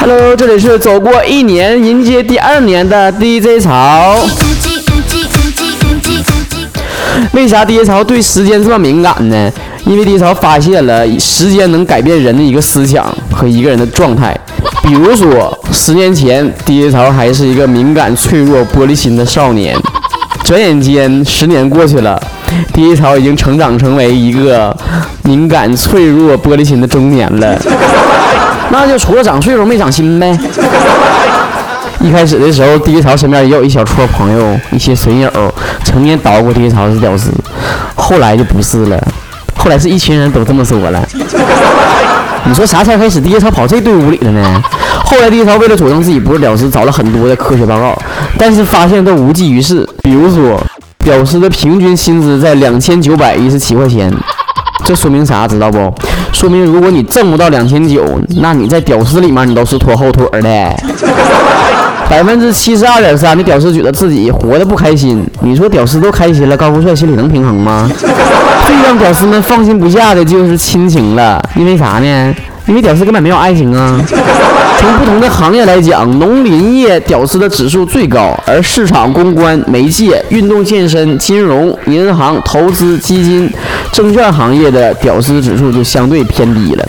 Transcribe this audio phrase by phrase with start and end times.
[0.00, 4.16] Hello，这里是走过一年迎接第二年的 DJ 潮。
[7.32, 9.52] 为啥 DJ 潮对时间这么敏感呢？
[9.84, 14.34] 因为 DJ 潮发现了时间能改变人的一个思想和一个人的状态。
[14.84, 19.76] 比如说，十年前 DJ 潮还是一个敏感、脆弱、玻璃心的少年，
[20.44, 22.18] 转眼间十年过去了
[22.72, 24.76] 第一潮已经成长成为一个
[25.22, 27.56] 敏感、脆弱、玻璃心的中年了。
[28.70, 30.38] 那就除了长岁数没长心呗。
[32.00, 35.30] 一开始的时候，第一潮身边也有一小撮朋友，一些损友，
[35.84, 37.30] 成天捣鼓第一潮是屌丝。
[37.94, 38.98] 后来就不是了，
[39.54, 41.06] 后来是一群人都这么说了。
[42.46, 44.62] 你说啥才开始第一潮跑这队伍里了呢？
[45.04, 47.96] 后来第一潮为了佐证自己不是屌丝，找了很多的科学报告，
[48.38, 49.86] 但是发现都无济于事。
[50.02, 50.58] 比如说，
[51.10, 54.08] 屌丝的平均薪资在两千九百一十七块钱。
[54.84, 55.48] 这说明啥？
[55.48, 55.92] 知道不？
[56.32, 58.04] 说明如果你挣不到两千九，
[58.40, 60.76] 那你在屌丝里面你都是拖后腿的。
[62.08, 65.26] 百分之七十二点三的屌丝觉得自己活得不开心。
[65.40, 67.90] 你说屌丝都开心了，高富帅心里能平衡吗？
[68.68, 71.44] 最让屌丝们放心不下的就是亲情了。
[71.56, 72.34] 因为啥呢？
[72.70, 74.00] 因为屌丝根本没有爱情啊。
[74.78, 83.52] 从不同的行业来讲，农林业屌丝的指数最高，而市场、公关、媒介、运动健身、金融、银行、投资、基金、
[83.92, 86.88] 证券行业的屌丝指数就相对偏低了。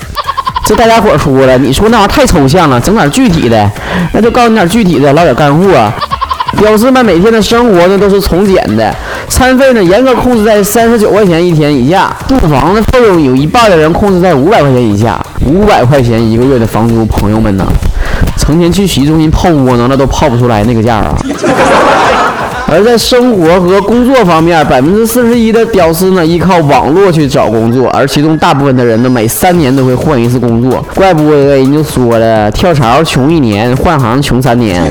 [0.63, 3.69] 这大家伙说了，你说那玩意儿太抽象了，整点具体的，
[4.13, 5.91] 那就告诉你点具体的，唠点干货。
[6.57, 8.93] 屌丝们每天的生活呢都是从简的，
[9.27, 17.65] 餐费呢严格控制在三十九块钱一天以下，住房的费用有一半的人控制在五百块钱以下，五百块钱一个月的房租，朋友们呢，
[18.37, 21.17] 成天去洗浴中心泡窝囊，那都泡不出来那个价啊。
[22.67, 30.85] 而在生活和工作方面，百分之四十一的屌丝呢依靠网络去找工作，而其中大部分的人呢每三年都会换一次工作。
[30.95, 34.89] 怪不得人就说了，跳槽穷一年，换行穷三年。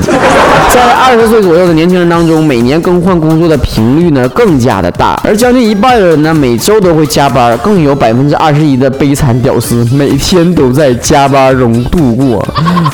[0.73, 12.47] 在二十岁左右的年轻人当中，每年更换工作的频率呢更加的大，而将近一半的人呢每周都会加班，更有百分之二十一的悲惨屌丝每天都在加班中度过，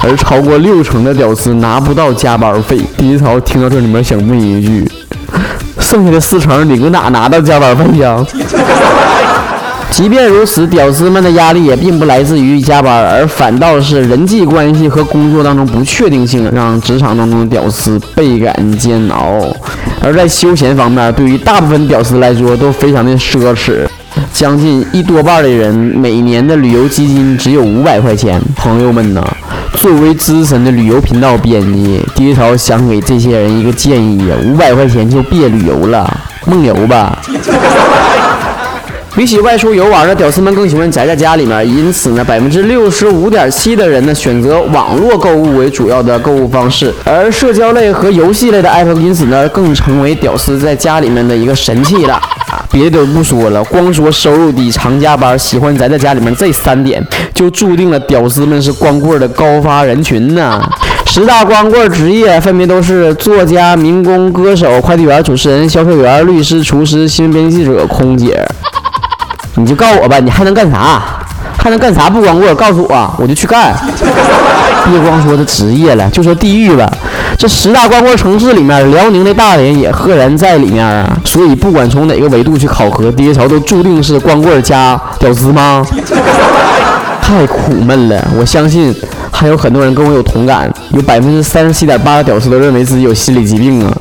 [0.03, 2.79] 而超过六成的屌丝拿不到加班费。
[2.97, 4.66] 第一槽听到这里面想问一句。
[5.79, 8.25] 剩下的四成你搁哪拿到加班费呀？
[9.91, 19.41] 即便如此，屌丝们的压力也并不来自于加班，而反倒是人际关系和工作当中不确定性，让职场当中的屌丝倍感煎熬。
[20.03, 23.87] 而在休闲方面，对于大部分屌丝来说都非常的奢侈。
[24.33, 28.41] 将近一多半的人每年的旅游基金只有五百块钱。
[28.55, 29.27] 朋友们呢？
[29.75, 36.09] 作为资深的旅游频道编辑，第一条想给这些人一个建议：五百块钱就别旅游了，
[36.47, 37.19] 梦游吧。
[39.15, 52.21] 比起外出游玩的屌丝们更喜欢宅在家里面，因此呢，百分之六十五点七的人呢选择网络购物为主要的购物方式，而社交类和游戏类的 app 因此呢更成为屌丝在家里面的一个神器了。
[52.71, 57.03] 别的不说了，光说收入低、常加班、喜欢宅在家里面这三点，
[57.37, 60.61] 就注定了屌丝们是光棍的高发人群呢。
[61.07, 68.45] 十大光棍职业分别都是作家、民工、歌手、快递员、主持人、销售员、律师、厨师、新闻编辑记者、空姐。
[69.55, 71.01] 你就告诉我吧，你还能干啥？
[71.59, 72.11] 还能干啥？
[72.11, 73.75] 不光棍，告诉我，我就去干。
[74.91, 76.91] 别光说这职业了，就说地域吧。
[77.39, 81.17] 这十大光棍城市里面，辽宁的大连也赫然在里面啊。
[81.25, 85.85] 所以不管从哪个维度去考核，第一潮都注定是光棍加屌丝吗？
[87.27, 88.95] 太苦闷了，我相信。
[89.33, 93.93] 还有很多人跟我有同感，有百分之三十七点八的屌丝都认为自己有心理疾病啊，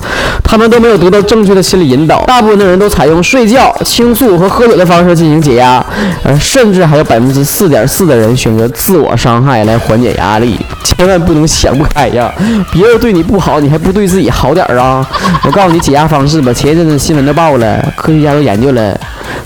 [0.41, 5.85] 他们都没有得到正确的心理引导，大部分的人都采用睡觉、倾诉和喝酒的方式进行解压，
[6.23, 12.31] 而甚至还有百分之四点四的人选择自我伤害来缓解压力，千万不能想不开呀！
[12.71, 15.05] 别人对你不好，你还不对自己好点啊？
[15.43, 18.97] 我告诉你解压方式吧，前一阵子新闻都报了，科学家都研究了，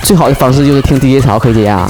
[0.03, 1.87] 最好的方式就是听 DJ 潮可以解压。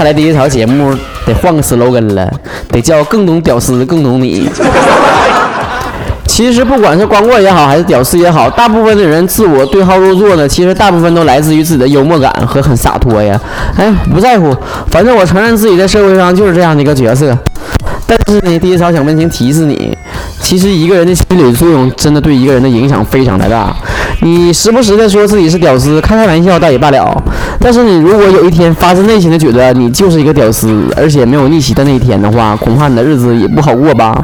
[0.00, 2.26] 看来第一条节目得换个 slogan 了，
[2.70, 4.48] 得叫更懂屌丝，更懂你。
[6.26, 13.38] 其实不管是光棍也好，还是屌丝也好，大部分的人自我对号入座呢，其实大部分都来自于自己的幽默感和很洒脱呀。
[13.76, 14.56] 哎，不在乎，
[14.90, 17.36] 反正我承认自己在社会上就是这样的一个角色。
[18.06, 19.94] 但是呢，第一条想温馨提示你，
[20.40, 23.76] 其实一个人的心理作用真的对一个人的影响非常的大。
[24.22, 27.22] 你时不时的说自己是屌丝，开开玩笑倒也罢了。
[27.62, 34.16] 但是你如果有一天发自内心的觉得你就是一个屌丝，而且没有逆袭的那一天的话，恐怕你的日子也不好过吧。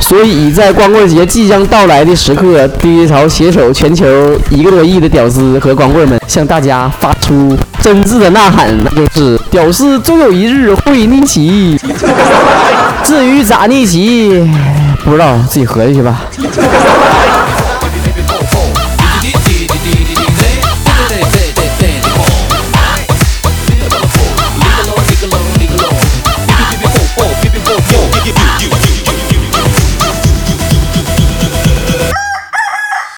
[0.00, 4.06] 所以在光棍节即将到来的时刻，第一潮携手全球
[4.48, 11.78] 一个多亿的屌丝和光棍们，向大家发出真挚的呐喊，那就是：屌丝终有一日会逆袭。
[13.04, 14.48] 至于咋逆袭，
[15.04, 16.22] 不知道自己合计去吧。